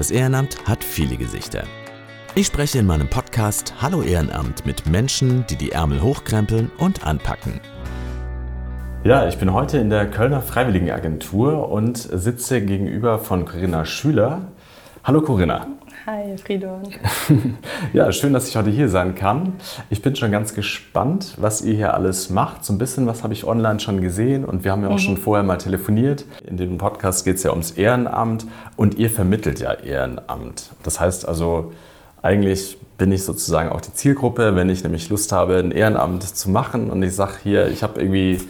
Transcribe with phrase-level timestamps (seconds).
[0.00, 1.64] Das Ehrenamt hat viele Gesichter.
[2.34, 7.60] Ich spreche in meinem Podcast Hallo Ehrenamt mit Menschen, die die Ärmel hochkrempeln und anpacken.
[9.04, 14.48] Ja, ich bin heute in der Kölner Freiwilligenagentur und sitze gegenüber von Corinna Schüler.
[15.04, 15.66] Hallo Corinna.
[16.06, 16.94] Hi, Fridon.
[17.92, 19.54] ja, schön, dass ich heute hier sein kann.
[19.90, 22.64] Ich bin schon ganz gespannt, was ihr hier alles macht.
[22.64, 24.98] So ein bisschen was habe ich online schon gesehen und wir haben ja auch mhm.
[24.98, 26.24] schon vorher mal telefoniert.
[26.46, 30.70] In dem Podcast geht es ja ums Ehrenamt und ihr vermittelt ja Ehrenamt.
[30.84, 31.72] Das heißt also,
[32.22, 36.48] eigentlich bin ich sozusagen auch die Zielgruppe, wenn ich nämlich Lust habe, ein Ehrenamt zu
[36.48, 38.40] machen und ich sage hier, ich habe irgendwie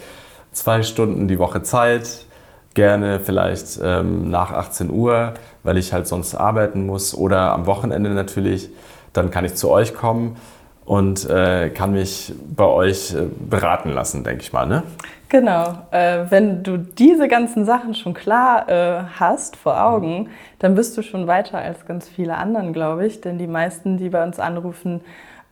[0.52, 2.26] zwei Stunden die Woche Zeit,
[2.74, 8.10] gerne vielleicht ähm, nach 18 Uhr weil ich halt sonst arbeiten muss oder am Wochenende
[8.10, 8.70] natürlich,
[9.12, 10.36] dann kann ich zu euch kommen
[10.84, 14.66] und äh, kann mich bei euch äh, beraten lassen, denke ich mal.
[14.66, 14.82] Ne?
[15.28, 15.74] Genau.
[15.90, 21.02] Äh, wenn du diese ganzen Sachen schon klar äh, hast vor Augen, dann bist du
[21.02, 23.20] schon weiter als ganz viele anderen, glaube ich.
[23.20, 25.02] Denn die meisten, die bei uns anrufen,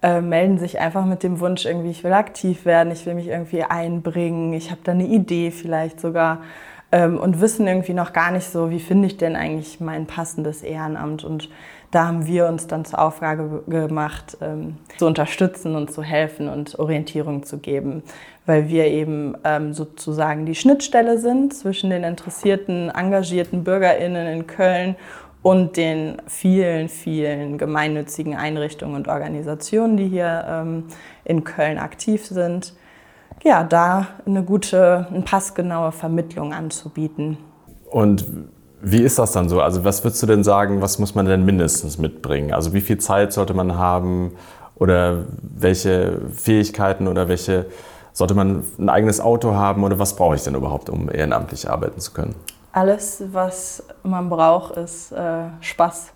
[0.02, 3.28] äh, melden sich einfach mit dem Wunsch, irgendwie, ich will aktiv werden, ich will mich
[3.28, 6.38] irgendwie einbringen, ich habe da eine Idee vielleicht sogar
[6.90, 10.62] ähm, und wissen irgendwie noch gar nicht so, wie finde ich denn eigentlich mein passendes
[10.62, 11.24] Ehrenamt.
[11.24, 11.50] Und
[11.90, 16.78] da haben wir uns dann zur Aufgabe gemacht, ähm, zu unterstützen und zu helfen und
[16.78, 18.02] Orientierung zu geben,
[18.46, 24.96] weil wir eben ähm, sozusagen die Schnittstelle sind zwischen den interessierten, engagierten Bürgerinnen in Köln
[25.42, 30.84] und den vielen, vielen gemeinnützigen Einrichtungen und Organisationen, die hier ähm,
[31.24, 32.74] in Köln aktiv sind
[33.42, 37.38] ja, da eine gute, eine passgenaue Vermittlung anzubieten.
[37.90, 38.24] Und
[38.80, 39.60] wie ist das dann so?
[39.60, 42.52] Also was würdest du denn sagen, was muss man denn mindestens mitbringen?
[42.52, 44.32] Also wie viel Zeit sollte man haben
[44.76, 47.66] oder welche Fähigkeiten oder welche
[48.12, 52.00] sollte man ein eigenes Auto haben oder was brauche ich denn überhaupt, um ehrenamtlich arbeiten
[52.00, 52.34] zu können?
[52.72, 56.12] Alles, was man braucht, ist äh, Spaß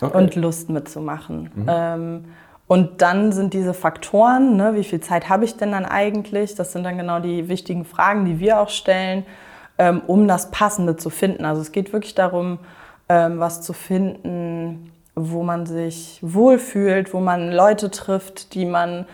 [0.00, 0.16] okay.
[0.16, 1.50] und Lust mitzumachen.
[1.54, 1.66] Mhm.
[1.68, 2.24] Ähm,
[2.68, 6.54] und dann sind diese Faktoren, ne, wie viel Zeit habe ich denn dann eigentlich?
[6.56, 9.24] Das sind dann genau die wichtigen Fragen, die wir auch stellen,
[9.78, 11.44] ähm, um das Passende zu finden.
[11.44, 12.58] Also es geht wirklich darum,
[13.08, 19.06] ähm, was zu finden, wo man sich wohlfühlt, wo man Leute trifft, die man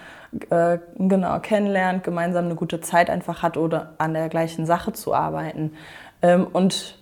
[0.48, 5.12] äh, genau kennenlernt, gemeinsam eine gute Zeit einfach hat oder an der gleichen Sache zu
[5.14, 5.72] arbeiten.
[6.22, 7.01] Ähm, und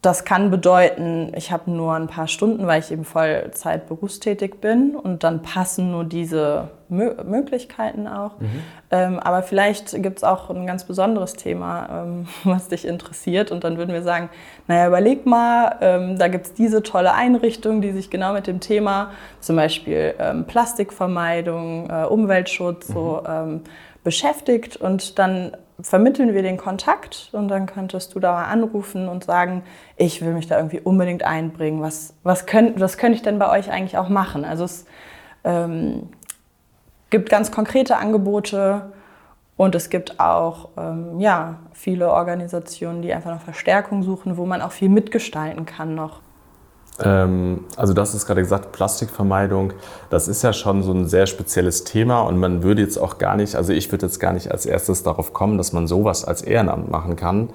[0.00, 4.94] das kann bedeuten, ich habe nur ein paar Stunden, weil ich eben Vollzeit berufstätig bin
[4.94, 8.38] und dann passen nur diese Mö Möglichkeiten auch.
[8.38, 8.62] Mhm.
[8.92, 13.64] Ähm, aber vielleicht gibt es auch ein ganz besonderes Thema, ähm, was dich interessiert und
[13.64, 14.30] dann würden wir sagen,
[14.68, 18.60] naja, überleg mal, ähm, da gibt es diese tolle Einrichtung, die sich genau mit dem
[18.60, 19.10] Thema,
[19.40, 22.92] zum Beispiel ähm, Plastikvermeidung, äh, Umweltschutz, mhm.
[22.94, 23.60] so ähm,
[24.04, 29.62] beschäftigt und dann vermitteln wir den Kontakt und dann könntest du da anrufen und sagen,
[29.96, 31.80] ich will mich da irgendwie unbedingt einbringen.
[31.80, 34.44] Was, was, könnt, was könnte ich denn bei euch eigentlich auch machen?
[34.44, 34.86] Also es
[35.44, 36.08] ähm,
[37.10, 38.92] gibt ganz konkrete Angebote
[39.56, 44.62] und es gibt auch ähm, ja, viele Organisationen, die einfach noch Verstärkung suchen, wo man
[44.62, 46.20] auch viel mitgestalten kann noch.
[47.00, 49.72] Ähm, also das ist gerade gesagt, Plastikvermeidung,
[50.10, 53.36] das ist ja schon so ein sehr spezielles Thema und man würde jetzt auch gar
[53.36, 56.42] nicht, also ich würde jetzt gar nicht als erstes darauf kommen, dass man sowas als
[56.42, 57.50] Ehrenamt machen kann.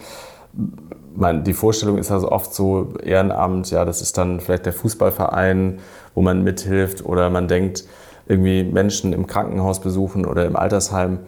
[1.45, 5.79] die Vorstellung ist also oft so, Ehrenamt, ja, das ist dann vielleicht der Fußballverein,
[6.15, 7.83] wo man mithilft oder man denkt,
[8.25, 11.19] irgendwie Menschen im Krankenhaus besuchen oder im Altersheim.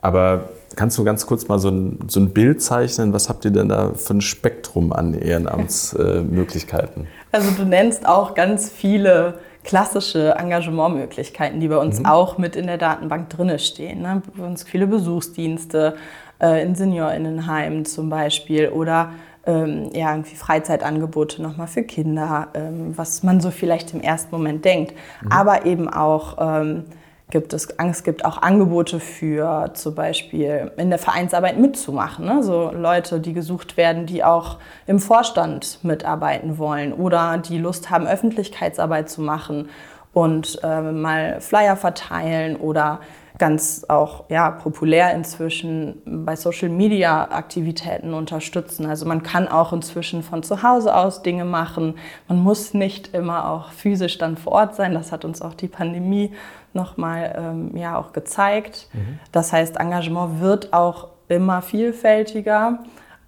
[0.00, 3.12] Aber kannst du ganz kurz mal so ein, so ein Bild zeichnen?
[3.12, 7.04] Was habt ihr denn da für ein Spektrum an Ehrenamtsmöglichkeiten?
[7.04, 12.06] Äh, also du nennst auch ganz viele klassische Engagementmöglichkeiten, die bei uns mhm.
[12.06, 14.02] auch mit in der Datenbank drinne stehen.
[14.02, 14.22] Ne?
[14.36, 15.96] Bei uns viele Besuchsdienste
[16.40, 19.10] äh, in Seniorinnenheimen zum Beispiel oder
[19.46, 24.64] ähm, ja, irgendwie Freizeitangebote nochmal für Kinder, ähm, was man so vielleicht im ersten Moment
[24.64, 24.94] denkt.
[25.22, 25.32] Mhm.
[25.32, 26.84] Aber eben auch ähm,
[27.30, 32.24] gibt es, es gibt auch Angebote für zum Beispiel in der Vereinsarbeit mitzumachen.
[32.24, 32.42] Ne?
[32.42, 38.06] So Leute, die gesucht werden, die auch im Vorstand mitarbeiten wollen oder die Lust haben,
[38.06, 39.68] Öffentlichkeitsarbeit zu machen
[40.14, 43.00] und äh, mal Flyer verteilen oder
[43.38, 48.86] ganz auch ja, populär inzwischen bei Social Media Aktivitäten unterstützen.
[48.86, 51.94] Also man kann auch inzwischen von zu Hause aus Dinge machen.
[52.26, 54.92] Man muss nicht immer auch physisch dann vor Ort sein.
[54.92, 56.32] Das hat uns auch die Pandemie
[56.78, 58.88] nochmal ähm, ja, auch gezeigt.
[58.92, 59.18] Mhm.
[59.32, 62.78] Das heißt, Engagement wird auch immer vielfältiger.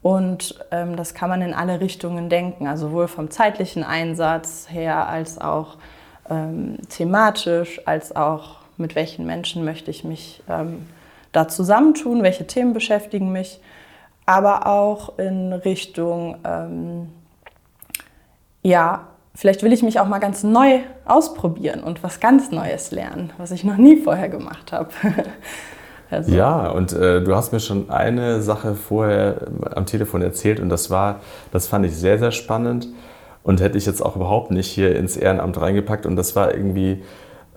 [0.02, 5.08] Und ähm, das kann man in alle Richtungen denken, also sowohl vom zeitlichen Einsatz her
[5.08, 5.76] als auch
[6.30, 10.86] ähm, thematisch, als auch mit welchen Menschen möchte ich mich ähm,
[11.32, 13.60] da zusammentun, welche Themen beschäftigen mich,
[14.24, 17.12] aber auch in Richtung, ähm,
[18.62, 23.32] ja, vielleicht will ich mich auch mal ganz neu ausprobieren und was ganz Neues lernen,
[23.38, 24.90] was ich noch nie vorher gemacht habe.
[26.10, 26.32] also.
[26.32, 30.90] Ja, und äh, du hast mir schon eine Sache vorher am Telefon erzählt und das
[30.90, 31.20] war,
[31.52, 32.88] das fand ich sehr, sehr spannend
[33.42, 37.02] und hätte ich jetzt auch überhaupt nicht hier ins Ehrenamt reingepackt und das war irgendwie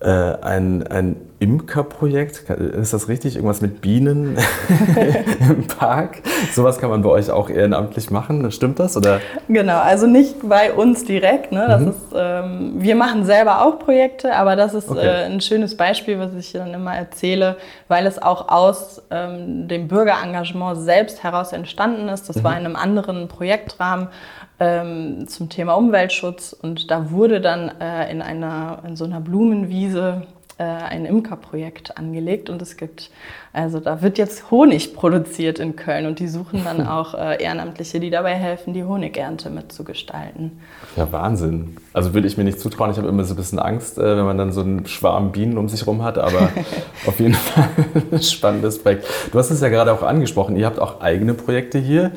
[0.03, 2.49] äh, ein, ein Imkerprojekt.
[2.49, 3.35] Ist das richtig?
[3.35, 4.37] Irgendwas mit Bienen
[5.49, 6.21] im Park?
[6.53, 8.49] Sowas kann man bei euch auch ehrenamtlich machen.
[8.51, 8.95] Stimmt das?
[8.95, 9.19] Oder?
[9.49, 11.51] Genau, also nicht bei uns direkt.
[11.51, 11.65] Ne?
[11.67, 11.87] Das mhm.
[11.89, 15.05] ist, ähm, wir machen selber auch Projekte, aber das ist okay.
[15.05, 17.57] äh, ein schönes Beispiel, was ich dann immer erzähle,
[17.87, 22.29] weil es auch aus ähm, dem Bürgerengagement selbst heraus entstanden ist.
[22.29, 22.43] Das mhm.
[22.43, 24.07] war in einem anderen Projektrahmen
[24.63, 30.23] ähm, zum Thema Umweltschutz und da wurde dann äh, in, einer, in so einer Blumenwiese
[30.57, 33.09] äh, ein Imkerprojekt angelegt und es gibt,
[33.51, 37.99] also da wird jetzt Honig produziert in Köln und die suchen dann auch äh, Ehrenamtliche,
[37.99, 40.61] die dabei helfen, die Honigernte mitzugestalten.
[40.95, 41.75] Ja, Wahnsinn.
[41.91, 42.91] Also würde ich mir nicht zutrauen.
[42.91, 45.57] Ich habe immer so ein bisschen Angst, äh, wenn man dann so einen Schwarm Bienen
[45.57, 46.49] um sich herum hat, aber
[47.05, 47.67] auf jeden Fall
[48.11, 49.05] ein spannendes Projekt.
[49.33, 52.11] Du hast es ja gerade auch angesprochen, ihr habt auch eigene Projekte hier.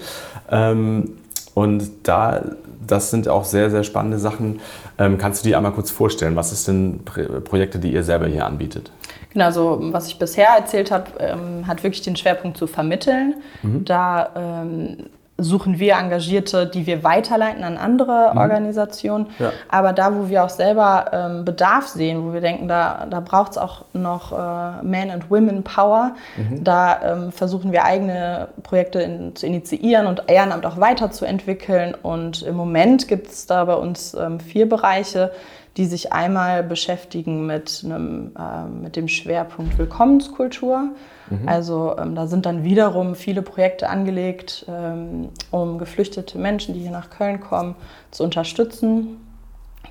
[0.48, 1.16] Ähm,
[1.56, 2.42] und da,
[2.86, 4.60] das sind auch sehr, sehr spannende Sachen.
[4.98, 7.00] Ähm, kannst du dir einmal kurz vorstellen, was ist denn
[7.44, 8.92] Projekte, die ihr selber hier anbietet?
[9.32, 13.36] Genau, so was ich bisher erzählt habe, ähm, hat wirklich den Schwerpunkt zu vermitteln.
[13.62, 13.86] Mhm.
[13.86, 15.06] Da ähm,
[15.38, 18.38] suchen wir Engagierte, die wir weiterleiten an andere mhm.
[18.38, 19.26] Organisationen.
[19.38, 19.52] Ja.
[19.68, 23.52] Aber da, wo wir auch selber ähm, Bedarf sehen, wo wir denken, da, da braucht
[23.52, 24.36] es auch noch äh,
[24.82, 26.64] Man and Women Power, mhm.
[26.64, 31.94] da ähm, versuchen wir eigene Projekte in, zu initiieren und Ehrenamt auch weiterzuentwickeln.
[31.94, 35.32] Und im Moment gibt es da bei uns ähm, vier Bereiche,
[35.76, 40.90] die sich einmal beschäftigen mit, einem, äh, mit dem Schwerpunkt Willkommenskultur.
[41.28, 41.48] Mhm.
[41.48, 46.90] Also ähm, da sind dann wiederum viele Projekte angelegt, ähm, um geflüchtete Menschen, die hier
[46.90, 47.74] nach Köln kommen,
[48.10, 49.18] zu unterstützen.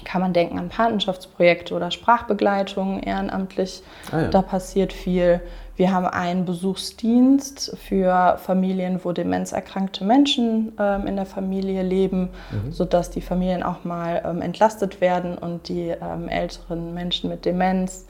[0.05, 3.83] Kann man denken an Patenschaftsprojekte oder Sprachbegleitung ehrenamtlich.
[4.11, 4.27] Ah, ja.
[4.29, 5.41] Da passiert viel.
[5.75, 12.71] Wir haben einen Besuchsdienst für Familien, wo demenzerkrankte Menschen ähm, in der Familie leben, mhm.
[12.71, 18.05] sodass die Familien auch mal ähm, entlastet werden und die ähm, älteren Menschen mit Demenz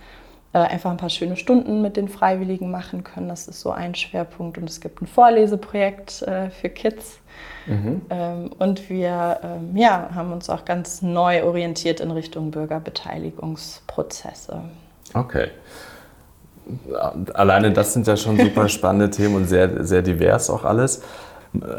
[0.60, 3.28] einfach ein paar schöne Stunden mit den Freiwilligen machen können.
[3.30, 4.58] Das ist so ein Schwerpunkt.
[4.58, 7.20] Und es gibt ein Vorleseprojekt äh, für Kids.
[7.66, 8.02] Mhm.
[8.10, 14.62] Ähm, und wir ähm, ja, haben uns auch ganz neu orientiert in Richtung Bürgerbeteiligungsprozesse.
[15.14, 15.50] Okay
[17.34, 21.02] alleine das sind ja schon super spannende Themen und sehr, sehr divers auch alles.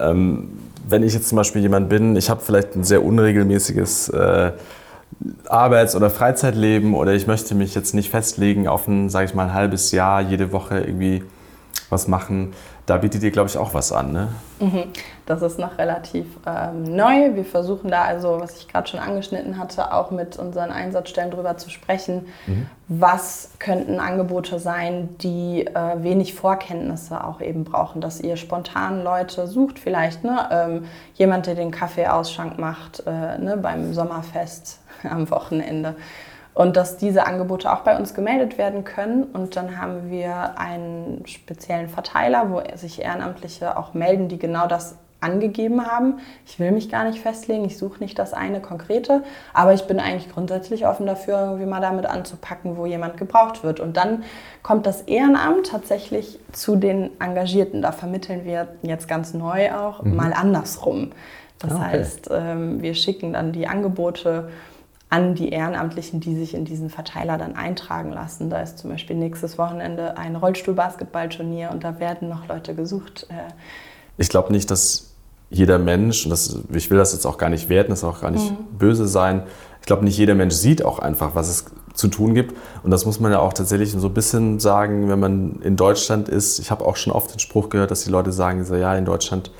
[0.00, 0.58] Ähm,
[0.88, 4.52] wenn ich jetzt zum Beispiel jemand bin, ich habe vielleicht ein sehr unregelmäßiges äh,
[5.48, 9.44] Arbeits- oder Freizeitleben oder ich möchte mich jetzt nicht festlegen auf ein, sage ich mal,
[9.44, 11.22] ein halbes Jahr, jede Woche irgendwie
[11.90, 12.54] was machen.
[12.86, 14.28] Da bietet ihr, glaube ich, auch was an, ne?
[14.60, 14.84] Mhm.
[15.26, 17.34] Das ist noch relativ ähm, neu.
[17.34, 21.56] Wir versuchen da also, was ich gerade schon angeschnitten hatte, auch mit unseren Einsatzstellen drüber
[21.56, 22.26] zu sprechen.
[22.46, 22.66] Mhm.
[22.88, 29.48] Was könnten Angebote sein, die äh, wenig Vorkenntnisse auch eben brauchen, dass ihr spontan Leute
[29.48, 30.48] sucht, vielleicht ne?
[30.50, 30.84] Ähm,
[31.14, 33.58] jemand, der den Kaffeeausschank macht äh, ne?
[33.60, 35.96] beim Sommerfest am Wochenende
[36.56, 39.24] und dass diese Angebote auch bei uns gemeldet werden können.
[39.24, 44.96] Und dann haben wir einen speziellen Verteiler, wo sich Ehrenamtliche auch melden, die genau das
[45.20, 46.14] angegeben haben.
[46.46, 49.22] Ich will mich gar nicht festlegen, ich suche nicht das eine konkrete,
[49.52, 53.78] aber ich bin eigentlich grundsätzlich offen dafür, irgendwie mal damit anzupacken, wo jemand gebraucht wird.
[53.78, 54.24] Und dann
[54.62, 57.82] kommt das Ehrenamt tatsächlich zu den Engagierten.
[57.82, 60.16] Da vermitteln wir jetzt ganz neu auch mhm.
[60.16, 61.10] mal andersrum.
[61.58, 61.82] Das okay.
[61.82, 64.48] heißt, ähm, wir schicken dann die Angebote
[65.08, 68.50] an die Ehrenamtlichen, die sich in diesen Verteiler dann eintragen lassen.
[68.50, 73.26] Da ist zum Beispiel nächstes Wochenende ein Rollstuhl-Basketballturnier und da werden noch Leute gesucht.
[73.30, 73.52] Äh.
[74.18, 75.12] Ich glaube nicht, dass
[75.48, 78.32] jeder Mensch, und das, ich will das jetzt auch gar nicht werten, das auch gar
[78.32, 78.78] nicht mhm.
[78.78, 79.44] böse sein,
[79.80, 82.56] ich glaube, nicht jeder Mensch sieht auch einfach, was es zu tun gibt.
[82.82, 86.28] Und das muss man ja auch tatsächlich so ein bisschen sagen, wenn man in Deutschland
[86.28, 86.58] ist.
[86.58, 89.52] Ich habe auch schon oft den Spruch gehört, dass die Leute sagen, ja, in Deutschland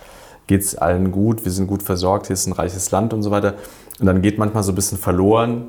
[0.48, 3.30] geht es allen gut, wir sind gut versorgt, hier ist ein reiches Land und so
[3.30, 3.54] weiter.
[4.00, 5.66] Und dann geht manchmal so ein bisschen verloren,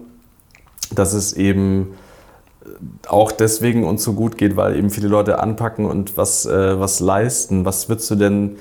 [0.93, 1.95] dass es eben
[3.07, 6.99] auch deswegen uns so gut geht, weil eben viele Leute anpacken und was, äh, was
[6.99, 7.65] leisten.
[7.65, 8.57] Was würdest du denn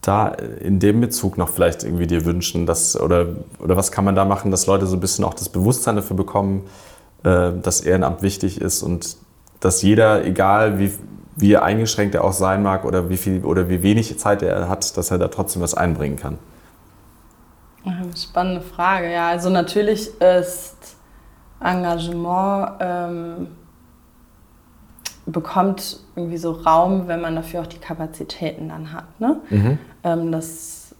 [0.00, 2.66] da in dem Bezug noch vielleicht irgendwie dir wünschen?
[2.66, 3.26] Dass, oder,
[3.58, 6.16] oder was kann man da machen, dass Leute so ein bisschen auch das Bewusstsein dafür
[6.16, 6.64] bekommen,
[7.24, 9.16] äh, dass Ehrenamt wichtig ist und
[9.60, 10.92] dass jeder, egal wie,
[11.36, 14.96] wie eingeschränkt er auch sein mag oder wie viel oder wie wenig Zeit er hat,
[14.96, 16.38] dass er da trotzdem was einbringen kann?
[18.16, 19.28] Spannende Frage, ja.
[19.28, 20.96] Also natürlich ist
[21.60, 23.48] Engagement ähm,
[25.26, 29.20] bekommt irgendwie so Raum, wenn man dafür auch die Kapazitäten dann hat.
[29.20, 29.40] Ne?
[29.50, 29.78] Mhm.
[30.04, 30.94] Ähm, das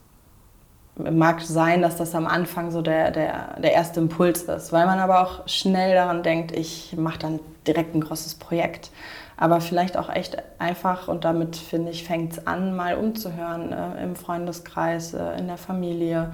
[0.97, 4.99] mag sein, dass das am Anfang so der, der, der erste Impuls ist, weil man
[4.99, 8.91] aber auch schnell daran denkt, ich mache dann direkt ein großes Projekt.
[9.37, 14.03] Aber vielleicht auch echt einfach, und damit finde ich, fängt es an, mal umzuhören äh,
[14.03, 16.33] im Freundeskreis, äh, in der Familie.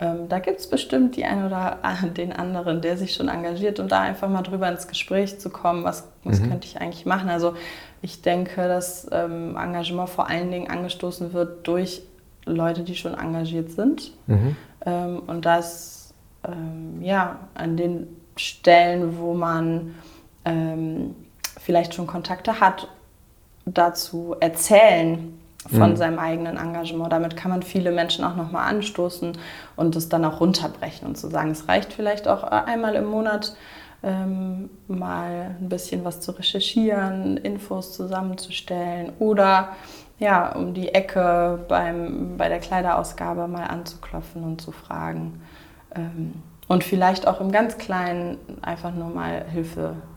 [0.00, 1.78] Ähm, da gibt es bestimmt die einen oder
[2.16, 5.84] den anderen, der sich schon engagiert und da einfach mal drüber ins Gespräch zu kommen,
[5.84, 6.50] was, was mhm.
[6.50, 7.28] könnte ich eigentlich machen.
[7.28, 7.54] Also
[8.02, 12.02] ich denke, dass ähm, Engagement vor allen Dingen angestoßen wird durch
[12.44, 14.12] Leute, die schon engagiert sind.
[14.26, 14.56] Mhm.
[14.84, 16.12] Ähm, und das
[16.46, 19.94] ähm, ja an den Stellen, wo man
[20.44, 21.14] ähm,
[21.60, 22.88] vielleicht schon Kontakte hat,
[23.64, 25.96] dazu erzählen von mhm.
[25.96, 27.12] seinem eigenen Engagement.
[27.12, 29.32] Damit kann man viele Menschen auch nochmal anstoßen
[29.76, 33.56] und es dann auch runterbrechen und zu sagen, es reicht vielleicht auch einmal im Monat
[34.02, 39.70] ähm, mal ein bisschen was zu recherchieren, Infos zusammenzustellen oder
[40.18, 45.42] ja, um die Ecke beim, bei der Kleiderausgabe mal anzuklopfen und zu fragen.
[45.94, 46.34] Ähm,
[46.68, 50.13] und vielleicht auch im ganz Kleinen einfach nur mal Hilfe äh,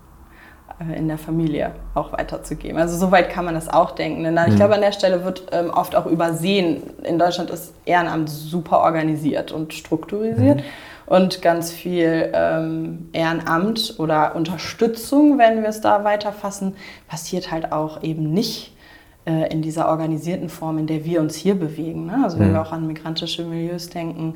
[0.95, 2.77] in der Familie auch weiterzugeben.
[2.77, 4.23] Also soweit kann man das auch denken.
[4.23, 4.55] Denn ich mhm.
[4.57, 9.51] glaube, an der Stelle wird ähm, oft auch übersehen, in Deutschland ist Ehrenamt super organisiert
[9.51, 10.57] und strukturisiert.
[10.57, 10.63] Mhm.
[11.07, 16.75] Und ganz viel ähm, Ehrenamt oder Unterstützung, wenn wir es da weiterfassen,
[17.07, 18.75] passiert halt auch eben nicht
[19.25, 22.07] äh, in dieser organisierten Form, in der wir uns hier bewegen.
[22.07, 22.19] Ne?
[22.23, 22.53] Also wenn mhm.
[22.53, 24.35] wir auch an migrantische Milieus denken,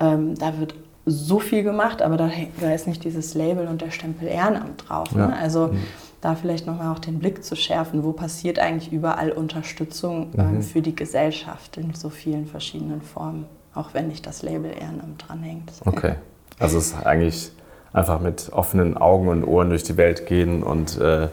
[0.00, 0.74] ähm, da wird
[1.06, 2.30] so viel gemacht, aber da,
[2.60, 5.14] da, ist nicht dieses Label und der Stempel Ehrenamt drauf.
[5.14, 5.20] Ne?
[5.20, 5.26] Ja.
[5.28, 5.36] Ne?
[5.36, 5.82] Also mhm.
[6.20, 10.62] da vielleicht nochmal auch den Blick zu schärfen, wo passiert eigentlich überall Unterstützung ähm, mhm.
[10.62, 15.72] für die Gesellschaft in so vielen verschiedenen Formen, auch wenn nicht das Label Ehrenamt dranhängt.
[15.84, 16.14] Okay,
[16.58, 17.50] also es ist eigentlich
[17.92, 21.28] einfach mit offenen Augen und Ohren durch die Welt gehen und äh,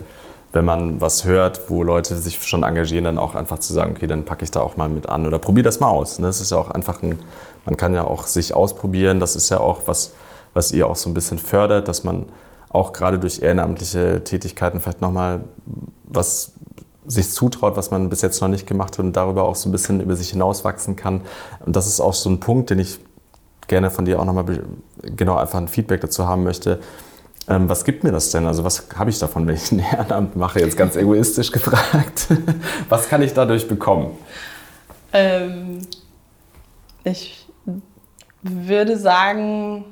[0.53, 4.07] wenn man was hört, wo Leute sich schon engagieren, dann auch einfach zu sagen, okay,
[4.07, 6.19] dann packe ich da auch mal mit an oder probiere das mal aus.
[6.19, 6.27] Ne?
[6.27, 7.19] Das ist ja auch einfach ein,
[7.65, 9.19] man kann ja auch sich ausprobieren.
[9.19, 10.13] Das ist ja auch was,
[10.53, 12.25] was ihr auch so ein bisschen fördert, dass man
[12.69, 15.41] auch gerade durch ehrenamtliche Tätigkeiten vielleicht nochmal
[16.03, 16.53] was
[17.05, 19.71] sich zutraut, was man bis jetzt noch nicht gemacht hat und darüber auch so ein
[19.71, 21.21] bisschen über sich hinauswachsen kann.
[21.65, 22.99] Und das ist auch so ein Punkt, den ich
[23.67, 24.61] gerne von dir auch nochmal
[25.01, 26.79] genau einfach ein Feedback dazu haben möchte
[27.47, 28.45] ähm, was gibt mir das denn?
[28.45, 30.59] Also was habe ich davon, wenn ich ein Ehrenamt mache?
[30.59, 32.27] Jetzt ganz egoistisch gefragt.
[32.89, 34.17] was kann ich dadurch bekommen?
[35.13, 35.81] Ähm,
[37.03, 37.47] ich
[38.41, 39.85] würde sagen,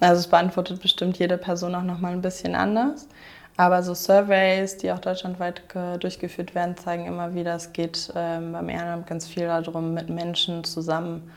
[0.00, 3.08] also es beantwortet bestimmt jede Person auch nochmal ein bisschen anders.
[3.56, 5.62] Aber so Surveys, die auch deutschlandweit
[5.98, 10.62] durchgeführt werden, zeigen immer wieder, es geht ähm, beim Ehrenamt ganz viel darum, mit Menschen
[10.62, 11.30] zusammen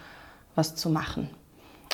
[0.54, 1.32] was zu machen.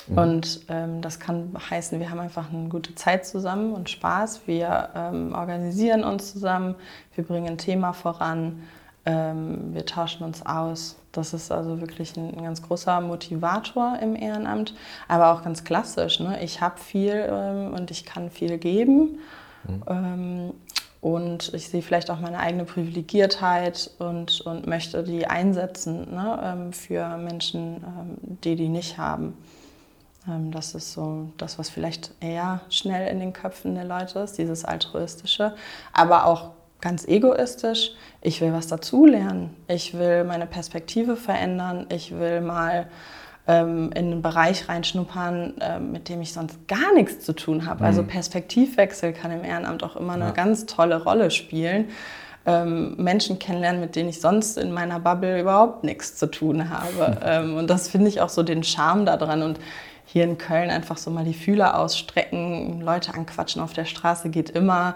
[0.08, 0.18] Mhm.
[0.18, 4.42] Und ähm, das kann heißen, wir haben einfach eine gute Zeit zusammen und Spaß.
[4.46, 6.74] Wir ähm, organisieren uns zusammen,
[7.14, 8.62] wir bringen ein Thema voran,
[9.04, 10.96] ähm, wir tauschen uns aus.
[11.12, 14.74] Das ist also wirklich ein, ein, ganz großer Motivator im Ehrenamt,
[15.08, 16.20] aber auch ganz klassisch.
[16.20, 16.42] Ne?
[16.42, 19.18] Ich habe viel ähm, und ich kann viel geben.
[19.66, 19.82] Mhm.
[19.88, 20.52] Ähm,
[21.00, 26.72] und ich sehe vielleicht auch meine eigene Privilegiertheit und, und möchte die einsetzen ne, ähm,
[26.72, 27.84] für Menschen,
[28.42, 29.34] die die nicht haben.
[30.28, 34.38] Ähm, das ist so das, was vielleicht eher schnell in den Köpfen der Leute ist,
[34.38, 35.54] dieses altruistische,
[35.92, 37.92] aber auch ganz egoistisch.
[38.20, 39.56] Ich will was dazulernen.
[39.66, 41.86] Ich will meine Perspektive verändern.
[41.90, 42.88] Ich will mal
[43.48, 47.84] ähm, in einen Bereich reinschnuppern, äh, mit dem ich sonst gar nichts zu tun habe.
[47.84, 48.08] Also mhm.
[48.08, 50.30] Also Perspektivwechsel kann im Ehrenamt auch immer eine ja.
[50.30, 51.88] ganz tolle Rolle spielen.
[52.46, 57.18] Ähm, Menschen kennenlernen, mit denen ich sonst in meiner Bubble überhaupt nichts zu tun habe.
[57.24, 59.42] ähm, und das finde ich auch so den Charme daran.
[59.42, 59.58] Und
[60.10, 64.48] hier in Köln einfach so mal die Fühler ausstrecken, Leute anquatschen auf der Straße geht
[64.48, 64.94] immer.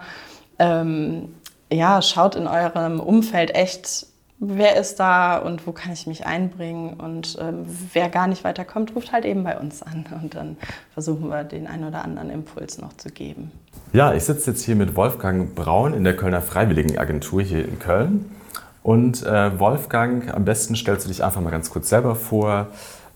[0.58, 1.34] Ähm,
[1.70, 4.06] ja, schaut in eurem Umfeld echt,
[4.38, 6.94] wer ist da und wo kann ich mich einbringen.
[6.94, 10.06] Und ähm, wer gar nicht weiterkommt, ruft halt eben bei uns an.
[10.22, 10.56] Und dann
[10.94, 13.52] versuchen wir den einen oder anderen Impuls noch zu geben.
[13.92, 18.34] Ja, ich sitze jetzt hier mit Wolfgang Braun in der Kölner Freiwilligenagentur hier in Köln.
[18.82, 22.68] Und äh, Wolfgang, am besten stellst du dich einfach mal ganz kurz selber vor.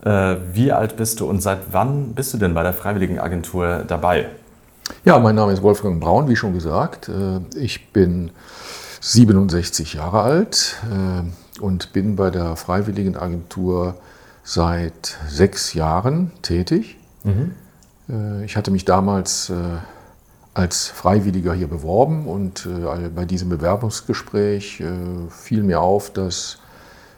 [0.03, 4.29] Äh, wie alt bist du und seit wann bist du denn bei der Freiwilligenagentur dabei?
[5.03, 7.09] Ja, mein Name ist Wolfgang Braun, wie schon gesagt.
[7.09, 8.31] Äh, ich bin
[9.01, 13.95] 67 Jahre alt äh, und bin bei der Freiwilligenagentur
[14.43, 16.97] seit sechs Jahren tätig.
[17.23, 17.51] Mhm.
[18.45, 19.51] Ich hatte mich damals
[20.53, 22.65] als Freiwilliger hier beworben und
[23.13, 24.81] bei diesem Bewerbungsgespräch
[25.29, 26.59] fiel mir auf, dass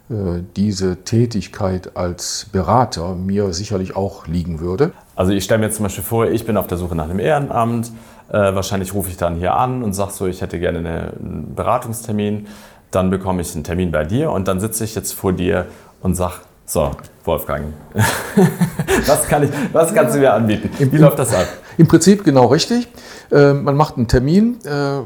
[0.09, 4.91] diese Tätigkeit als Berater mir sicherlich auch liegen würde.
[5.15, 7.19] Also ich stelle mir jetzt zum Beispiel vor, ich bin auf der Suche nach einem
[7.19, 7.91] Ehrenamt.
[8.29, 12.47] Äh, wahrscheinlich rufe ich dann hier an und sage so, ich hätte gerne einen Beratungstermin.
[12.91, 15.67] Dann bekomme ich einen Termin bei dir und dann sitze ich jetzt vor dir
[16.01, 16.35] und sage,
[16.65, 16.91] So,
[17.25, 17.73] Wolfgang,
[19.07, 20.69] was, kann ich, was kannst du mir anbieten?
[20.91, 21.47] Wie läuft das ab?
[21.79, 22.87] Im Prinzip genau richtig.
[23.31, 25.01] Äh, man macht einen Termin äh,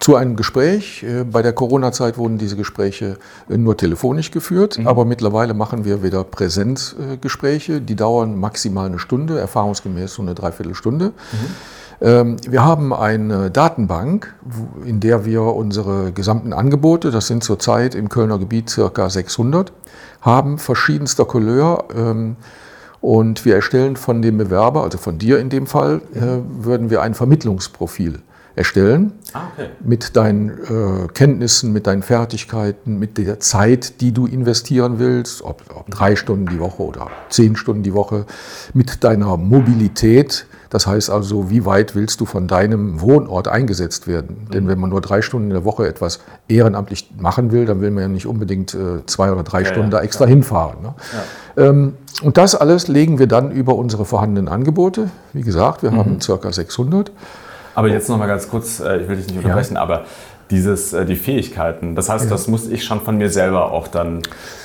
[0.00, 1.02] zu einem Gespräch.
[1.02, 4.86] Äh, bei der Corona-Zeit wurden diese Gespräche nur telefonisch geführt, mhm.
[4.86, 7.80] aber mittlerweile machen wir wieder Präsenzgespräche.
[7.80, 11.06] Die dauern maximal eine Stunde, erfahrungsgemäß so eine Dreiviertelstunde.
[11.06, 11.12] Mhm.
[12.00, 14.34] Ähm, wir haben eine Datenbank,
[14.84, 19.72] in der wir unsere gesamten Angebote, das sind zurzeit im Kölner Gebiet circa 600,
[20.20, 21.84] haben verschiedenster Couleur.
[21.94, 22.36] Ähm,
[23.00, 26.20] und wir erstellen von dem Bewerber, also von dir in dem Fall, äh,
[26.64, 28.22] würden wir ein Vermittlungsprofil
[28.58, 29.12] erstellen.
[29.32, 29.68] Ah, okay.
[29.82, 35.62] Mit deinen äh, Kenntnissen, mit deinen Fertigkeiten, mit der Zeit, die du investieren willst, ob,
[35.74, 38.26] ob drei Stunden die Woche oder zehn Stunden die Woche,
[38.74, 44.44] mit deiner Mobilität, das heißt also, wie weit willst du von deinem Wohnort eingesetzt werden?
[44.44, 44.50] Mhm.
[44.50, 47.90] Denn wenn man nur drei Stunden in der Woche etwas ehrenamtlich machen will, dann will
[47.90, 50.30] man ja nicht unbedingt äh, zwei oder drei ja, Stunden ja, da extra klar.
[50.30, 50.82] hinfahren.
[50.82, 50.94] Ne?
[51.56, 51.64] Ja.
[51.64, 55.08] Ähm, und das alles legen wir dann über unsere vorhandenen Angebote.
[55.32, 55.96] Wie gesagt, wir mhm.
[55.96, 56.52] haben ca.
[56.52, 57.12] 600.
[57.78, 60.04] Aber jetzt noch mal ganz kurz, äh, ich will dich nicht unterbrechen, aber
[60.50, 64.22] dieses, äh, die Fähigkeiten, das heißt, das muss ich schon von mir selber auch dann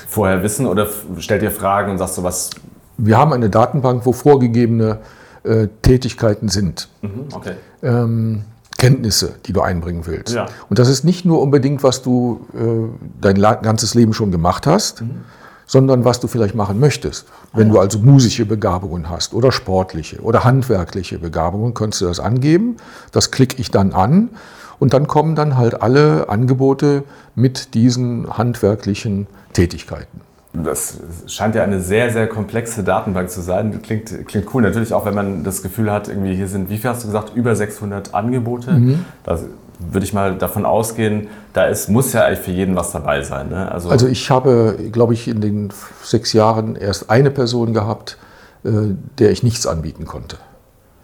[0.08, 2.50] vorher wissen oder stellt dir Fragen und sagst du was?
[2.98, 4.98] Wir haben eine Datenbank, wo vorgegebene
[5.44, 6.88] äh, Tätigkeiten sind.
[7.02, 7.52] Mhm, okay.
[7.84, 8.42] Ähm,
[8.78, 10.34] Kenntnisse, die du einbringen willst.
[10.34, 10.46] Ja.
[10.68, 15.02] Und das ist nicht nur unbedingt, was du äh, dein ganzes Leben schon gemacht hast,
[15.02, 15.20] mhm.
[15.66, 17.26] Sondern was du vielleicht machen möchtest.
[17.52, 22.76] Wenn du also musische Begabungen hast oder sportliche oder handwerkliche Begabungen, könntest du das angeben.
[23.12, 24.30] Das klicke ich dann an
[24.78, 27.04] und dann kommen dann halt alle Angebote
[27.34, 30.20] mit diesen handwerklichen Tätigkeiten.
[30.52, 33.82] Das scheint ja eine sehr, sehr komplexe Datenbank zu sein.
[33.82, 34.62] Klingt, klingt cool.
[34.62, 37.32] Natürlich auch, wenn man das Gefühl hat, irgendwie hier sind, wie viel hast du gesagt,
[37.34, 38.70] über 600 Angebote.
[38.70, 39.04] Mhm.
[39.24, 39.40] Da
[39.78, 43.48] würde ich mal davon ausgehen, da ist, muss ja eigentlich für jeden was dabei sein.
[43.48, 43.70] Ne?
[43.70, 48.18] Also, also ich habe, glaube ich, in den sechs Jahren erst eine Person gehabt,
[48.64, 48.70] äh,
[49.18, 50.36] der ich nichts anbieten konnte.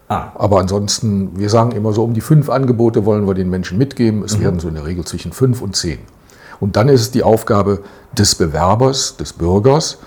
[0.08, 0.32] Ah.
[0.34, 4.24] Aber ansonsten, wir sagen immer so, um die fünf Angebote wollen wir den Menschen mitgeben.
[4.24, 4.42] Es mhm.
[4.42, 5.98] werden so in der Regel zwischen fünf und zehn.
[6.58, 7.80] Und dann ist es die Aufgabe
[8.12, 9.98] des Bewerbers, des Bürgers,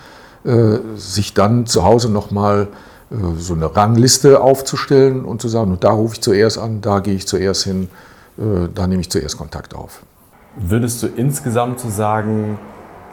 [0.45, 2.67] äh, sich dann zu Hause nochmal
[3.11, 6.99] äh, so eine Rangliste aufzustellen und zu sagen, und da rufe ich zuerst an, da
[6.99, 7.89] gehe ich zuerst hin,
[8.37, 10.03] da nehme ich zuerst Kontakt auf.
[10.55, 12.59] Würdest du insgesamt so sagen,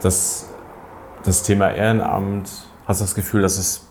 [0.01, 0.45] dass
[1.23, 2.49] das Thema Ehrenamt,
[2.87, 3.81] hast du das Gefühl, dass es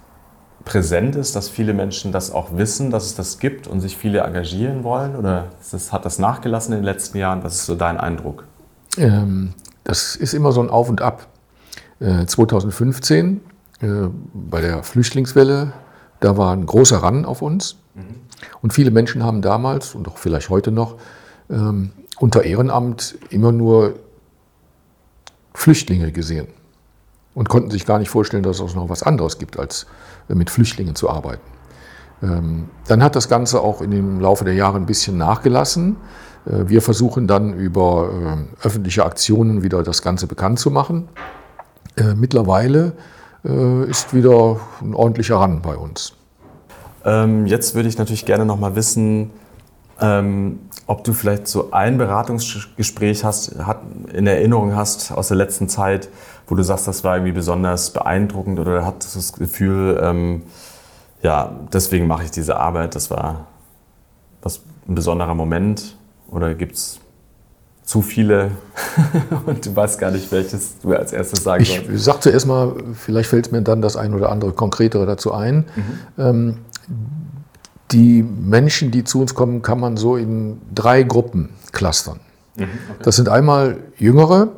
[0.65, 4.21] präsent ist, dass viele Menschen das auch wissen, dass es das gibt und sich viele
[4.21, 5.17] engagieren wollen?
[5.17, 7.43] Oder das, hat das nachgelassen in den letzten Jahren?
[7.43, 8.45] Was ist so dein Eindruck?
[8.97, 11.27] Ähm, das ist immer so ein Auf und Ab.
[12.01, 13.41] 2015
[13.83, 15.73] äh, äh, bei der Flüchtlingswelle,
[16.21, 17.77] da war ein großer Ran auf uns.
[17.95, 18.03] Mhm.
[18.63, 20.97] Und viele Menschen haben damals und auch vielleicht heute noch
[21.51, 23.95] ähm, unter Ehrenamt immer nur
[25.55, 26.49] Flüchtlinge gesehen
[27.35, 29.87] und konnten sich gar nicht vorstellen, dass es noch was anderes gibt, als
[30.29, 31.43] äh, mit Flüchtlingen zu arbeiten.
[32.23, 35.97] Ähm, dann hat das Ganze auch in dem Laufe der Jahre ein bisschen nachgelassen.
[36.47, 38.11] Äh, wir versuchen dann über
[38.63, 41.09] äh, öffentliche Aktionen wieder das Ganze bekannt zu machen.
[41.97, 42.93] Äh, mittlerweile
[43.43, 46.13] ist wieder ein ordentlicher Ran bei uns.
[47.07, 49.31] Ähm, jetzt würde ich natürlich gerne noch mal wissen,
[49.99, 50.59] ähm,
[50.91, 53.55] ob du vielleicht so ein Beratungsgespräch hast,
[54.13, 56.09] in Erinnerung hast aus der letzten Zeit,
[56.49, 60.43] wo du sagst, das war irgendwie besonders beeindruckend oder hattest das Gefühl, ähm,
[61.23, 63.47] ja, deswegen mache ich diese Arbeit, das war
[64.43, 65.97] was, ein besonderer Moment.
[66.29, 66.99] Oder gibt es
[67.85, 68.51] zu viele
[69.47, 71.89] und du weißt gar nicht, welches du als erstes sagen sollst?
[71.89, 75.67] Ich sag zuerst mal, vielleicht fällt mir dann das ein oder andere konkretere dazu ein.
[75.77, 75.99] Mhm.
[76.19, 76.59] Ähm,
[77.93, 82.21] die Menschen, die zu uns kommen, kann man so in drei Gruppen clustern.
[82.57, 83.01] Mhm, okay.
[83.03, 84.49] Das sind einmal Jüngere,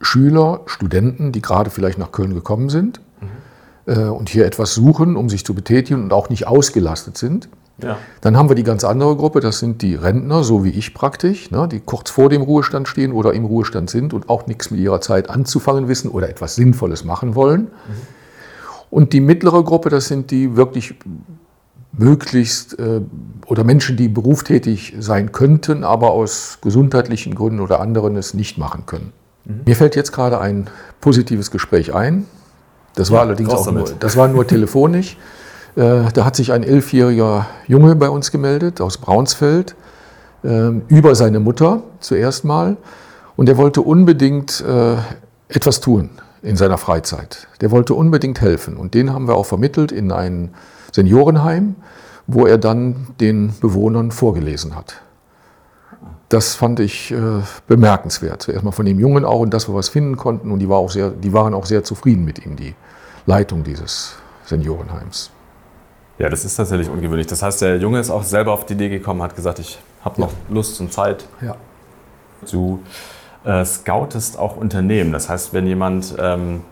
[0.00, 3.92] Schüler, Studenten, die gerade vielleicht nach Köln gekommen sind mhm.
[3.92, 7.48] äh, und hier etwas suchen, um sich zu betätigen und auch nicht ausgelastet sind.
[7.82, 7.98] Ja.
[8.22, 11.50] Dann haben wir die ganz andere Gruppe, das sind die Rentner, so wie ich praktisch,
[11.50, 14.80] ne, die kurz vor dem Ruhestand stehen oder im Ruhestand sind und auch nichts mit
[14.80, 17.62] ihrer Zeit anzufangen wissen oder etwas Sinnvolles machen wollen.
[17.62, 17.68] Mhm.
[18.88, 20.94] Und die mittlere Gruppe, das sind die wirklich
[21.98, 23.00] möglichst äh,
[23.46, 28.84] oder Menschen, die berufstätig sein könnten, aber aus gesundheitlichen Gründen oder anderen es nicht machen
[28.86, 29.12] können.
[29.44, 29.60] Mhm.
[29.66, 30.68] Mir fällt jetzt gerade ein
[31.00, 32.26] positives Gespräch ein.
[32.94, 35.16] Das war ja, allerdings auch nur, das war nur telefonisch.
[35.76, 39.76] Äh, da hat sich ein elfjähriger Junge bei uns gemeldet aus Braunsfeld
[40.42, 42.78] ähm, über seine Mutter zuerst mal.
[43.36, 44.96] Und er wollte unbedingt äh,
[45.48, 46.08] etwas tun
[46.40, 47.48] in seiner Freizeit.
[47.60, 48.78] Der wollte unbedingt helfen.
[48.78, 50.54] Und den haben wir auch vermittelt in ein
[50.96, 51.76] Seniorenheim,
[52.26, 55.02] wo er dann den Bewohnern vorgelesen hat.
[56.28, 58.48] das fand ich äh, bemerkenswert.
[58.48, 60.50] Erstmal von dem Jungen auch und dass wir was finden konnten.
[60.50, 62.74] Und die, war auch sehr, die waren auch sehr zufrieden mit ihm, die
[63.26, 65.30] Leitung dieses Seniorenheims.
[66.18, 67.28] Ja, das ist tatsächlich ungewöhnlich.
[67.28, 70.20] Das heißt, der Junge ist auch selber auf die Idee gekommen, hat gesagt, ich habe
[70.20, 70.54] noch ja.
[70.54, 71.26] Lust und Zeit.
[71.42, 71.54] Ja.
[72.50, 72.80] Du
[73.44, 75.12] äh, scoutest auch Unternehmen.
[75.12, 76.62] Das heißt, wenn jemand ähm,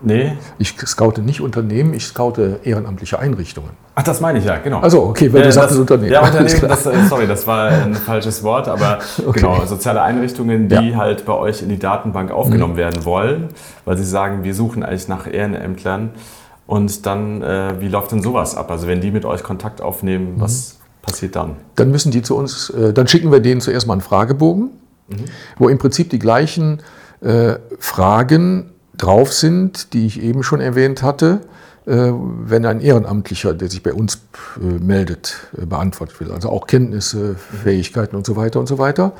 [0.00, 0.36] Nee.
[0.58, 3.70] Ich scoute nicht Unternehmen, ich scoute ehrenamtliche Einrichtungen.
[3.94, 4.80] Ach, das meine ich ja, genau.
[4.80, 6.12] Also okay, weil äh, du sagst das, Unternehmen.
[6.12, 9.40] Ja, Unternehmen, das, äh, sorry, das war ein falsches Wort, aber okay.
[9.40, 10.96] genau, soziale Einrichtungen, die ja.
[10.96, 12.78] halt bei euch in die Datenbank aufgenommen mhm.
[12.78, 13.48] werden wollen,
[13.84, 16.10] weil sie sagen, wir suchen eigentlich nach Ehrenämtlern.
[16.66, 18.70] Und dann, äh, wie läuft denn sowas ab?
[18.70, 20.40] Also wenn die mit euch Kontakt aufnehmen, mhm.
[20.40, 21.56] was passiert dann?
[21.74, 24.70] Dann müssen die zu uns, äh, dann schicken wir denen zuerst mal einen Fragebogen,
[25.08, 25.24] mhm.
[25.56, 26.82] wo im Prinzip die gleichen
[27.20, 31.40] äh, Fragen drauf sind, die ich eben schon erwähnt hatte,
[31.88, 34.20] äh, wenn ein Ehrenamtlicher, der sich bei uns
[34.60, 36.30] äh, meldet, äh, beantwortet wird.
[36.30, 39.12] Also auch Kenntnisse, Fähigkeiten und so weiter und so weiter.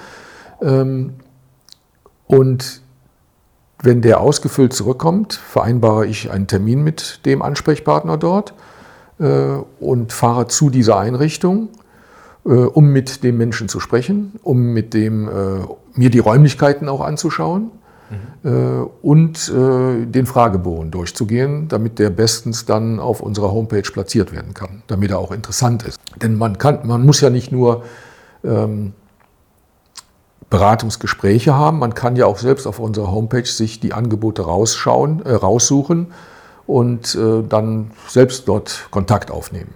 [0.60, 1.14] Ähm,
[2.26, 2.82] und
[3.82, 8.54] wenn der ausgefüllt zurückkommt, vereinbare ich einen Termin mit dem Ansprechpartner dort
[9.80, 11.68] und fahre zu dieser Einrichtung,
[12.42, 15.28] um mit dem Menschen zu sprechen, um mit dem,
[15.94, 17.70] mir die Räumlichkeiten auch anzuschauen
[18.10, 18.90] mhm.
[19.02, 24.82] und äh, den Fragebogen durchzugehen, damit der bestens dann auf unserer Homepage platziert werden kann,
[24.86, 25.98] damit er auch interessant ist.
[26.22, 27.84] Denn man, kann, man muss ja nicht nur
[28.44, 28.92] ähm,
[30.50, 35.32] Beratungsgespräche haben, man kann ja auch selbst auf unserer Homepage sich die Angebote rausschauen, äh,
[35.32, 36.08] raussuchen
[36.66, 39.74] und äh, dann selbst dort Kontakt aufnehmen.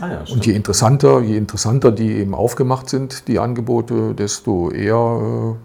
[0.00, 5.54] Ah ja, und je interessanter, je interessanter die eben aufgemacht sind, die Angebote, desto eher
[5.54, 5.56] äh,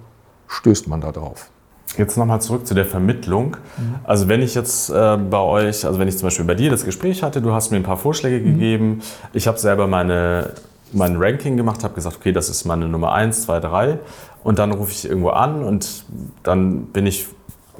[0.47, 1.49] stößt man da drauf.
[1.97, 3.57] Jetzt nochmal zurück zu der Vermittlung.
[3.77, 3.95] Mhm.
[4.03, 6.85] Also wenn ich jetzt äh, bei euch, also wenn ich zum Beispiel bei dir das
[6.85, 8.53] Gespräch hatte, du hast mir ein paar Vorschläge mhm.
[8.53, 9.01] gegeben,
[9.33, 10.53] ich habe selber meine,
[10.93, 13.99] mein Ranking gemacht, habe gesagt, okay, das ist meine Nummer 1, 2, 3
[14.43, 16.05] und dann rufe ich irgendwo an und
[16.43, 17.27] dann bin ich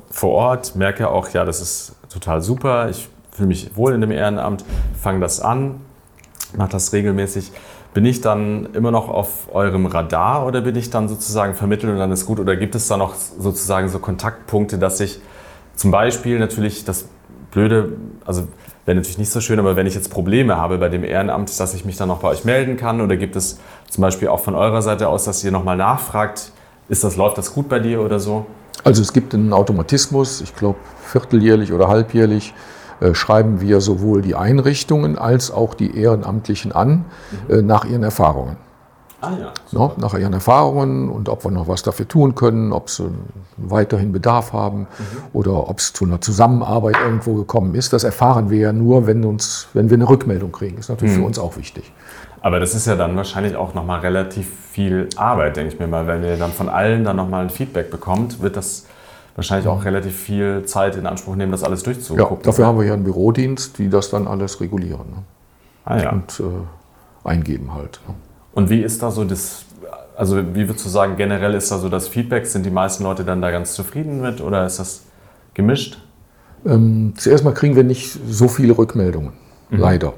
[0.09, 4.11] vor Ort, merke auch, ja, das ist total super, ich fühle mich wohl in dem
[4.11, 4.65] Ehrenamt,
[5.01, 5.79] fange das an,
[6.55, 7.51] mache das regelmäßig.
[7.93, 11.99] Bin ich dann immer noch auf eurem Radar oder bin ich dann sozusagen vermittelt und
[11.99, 12.39] dann ist gut?
[12.39, 15.19] Oder gibt es da noch sozusagen so Kontaktpunkte, dass ich
[15.75, 17.07] zum Beispiel natürlich das
[17.51, 17.93] Blöde,
[18.25, 18.47] also
[18.85, 21.73] wäre natürlich nicht so schön, aber wenn ich jetzt Probleme habe bei dem Ehrenamt, dass
[21.73, 23.01] ich mich dann noch bei euch melden kann?
[23.01, 26.51] Oder gibt es zum Beispiel auch von eurer Seite aus, dass ihr nochmal nachfragt,
[26.87, 28.45] ist das, läuft das gut bei dir oder so?
[28.83, 32.80] Also es gibt einen Automatismus, ich glaube vierteljährlich oder halbjährlich, äh,
[33.13, 37.05] schreiben wir sowohl die Einrichtungen als auch die Ehrenamtlichen an
[37.49, 37.53] mhm.
[37.53, 38.57] äh, nach ihren Erfahrungen.
[39.23, 42.89] Ah ja, no, nach ihren Erfahrungen und ob wir noch was dafür tun können, ob
[42.89, 43.07] sie
[43.57, 44.87] weiterhin Bedarf haben mhm.
[45.33, 47.93] oder ob es zu einer Zusammenarbeit irgendwo gekommen ist.
[47.93, 50.77] Das erfahren wir ja nur, wenn, uns, wenn wir eine Rückmeldung kriegen.
[50.77, 51.19] Das ist natürlich mhm.
[51.19, 51.91] für uns auch wichtig.
[52.41, 56.07] Aber das ist ja dann wahrscheinlich auch nochmal relativ viel Arbeit, denke ich mir mal.
[56.07, 58.87] Wenn ihr dann von allen dann nochmal ein Feedback bekommt, wird das
[59.35, 62.37] wahrscheinlich auch relativ viel Zeit in Anspruch nehmen, das alles durchzugucken.
[62.37, 65.09] Ja, dafür haben wir ja einen Bürodienst, die das dann alles regulieren.
[65.09, 65.23] Ne?
[65.85, 66.11] Ah, ja.
[66.11, 67.99] Und äh, eingeben halt.
[68.07, 68.15] Ne?
[68.53, 69.65] Und wie ist da so das,
[70.15, 72.45] also wie würdest du sagen, generell ist da so das Feedback?
[72.45, 75.03] Sind die meisten Leute dann da ganz zufrieden mit oder ist das
[75.53, 76.01] gemischt?
[76.65, 79.33] Ähm, zuerst mal kriegen wir nicht so viele Rückmeldungen,
[79.69, 79.79] mhm.
[79.79, 80.13] leider.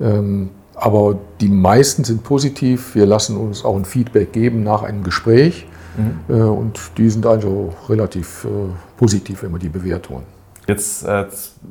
[0.00, 2.94] Ähm, aber die meisten sind positiv.
[2.94, 5.66] Wir lassen uns auch ein Feedback geben nach einem Gespräch.
[5.96, 6.20] Mhm.
[6.28, 8.48] Äh, und die sind also relativ äh,
[8.96, 10.24] positiv immer die Bewertungen.
[10.66, 11.26] Jetzt, äh,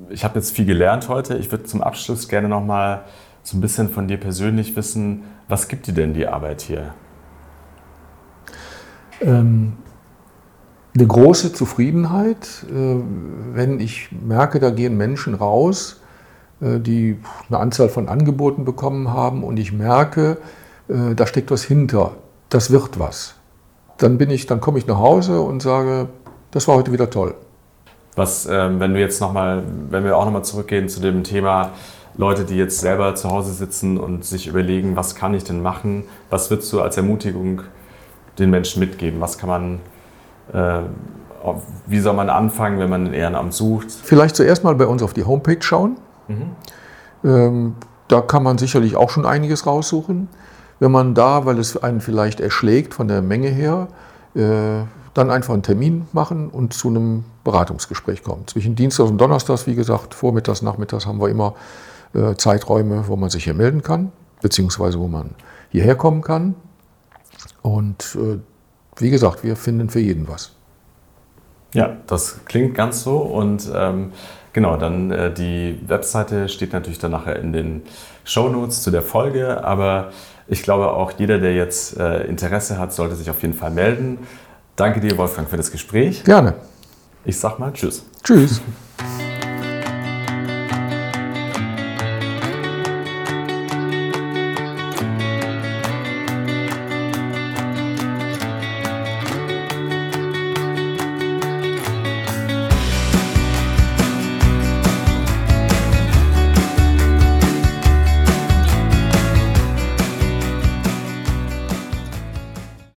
[0.09, 1.37] ich habe jetzt viel gelernt heute.
[1.37, 3.05] Ich würde zum Abschluss gerne noch mal
[3.43, 6.93] so ein bisschen von dir persönlich wissen, was gibt dir denn die Arbeit hier?
[9.21, 9.73] Ähm,
[10.95, 16.01] eine große Zufriedenheit, wenn ich merke, da gehen Menschen raus,
[16.59, 17.17] die
[17.49, 20.37] eine Anzahl von Angeboten bekommen haben und ich merke,
[20.87, 22.11] da steckt was hinter,
[22.49, 23.33] das wird was
[24.03, 26.09] dann bin ich, dann komme ich nach Hause und sage,
[26.51, 27.35] das war heute wieder toll.
[28.15, 31.71] Was, ähm, wenn wir jetzt noch mal, wenn wir auch nochmal zurückgehen zu dem Thema
[32.15, 36.03] Leute, die jetzt selber zu Hause sitzen und sich überlegen, was kann ich denn machen?
[36.29, 37.61] Was würdest du als Ermutigung
[38.37, 39.19] den Menschen mitgeben?
[39.19, 39.79] Was kann man,
[40.53, 40.81] äh,
[41.87, 43.87] wie soll man anfangen, wenn man ein Ehrenamt sucht?
[43.89, 45.97] Vielleicht zuerst mal bei uns auf die Homepage schauen.
[46.27, 46.51] Mhm.
[47.23, 47.75] Ähm,
[48.09, 50.27] da kann man sicherlich auch schon einiges raussuchen
[50.83, 53.87] wenn man da, weil es einen vielleicht erschlägt von der Menge her,
[54.35, 58.45] äh, dann einfach einen Termin machen und zu einem Beratungsgespräch kommen.
[58.47, 61.55] Zwischen Dienstag und Donnerstag, wie gesagt, vormittags, nachmittags haben wir immer
[62.13, 65.35] äh, Zeiträume, wo man sich hier melden kann, beziehungsweise wo man
[65.69, 66.53] hierher kommen kann.
[67.61, 68.39] Und äh,
[68.97, 70.51] wie gesagt, wir finden für jeden was.
[71.73, 74.11] Ja, das klingt ganz so und ähm,
[74.51, 77.83] genau, dann äh, die Webseite steht natürlich dann nachher in den
[78.25, 80.11] Show Notes zu der Folge, aber
[80.47, 84.19] Ich glaube auch jeder, der jetzt äh, Interesse hat, sollte sich auf jeden Fall melden.
[84.75, 86.23] Danke dir, Wolfgang, für das Gespräch.
[86.23, 86.55] Gerne.
[87.25, 88.05] Ich sag mal Tschüss.
[88.23, 88.61] Tschüss.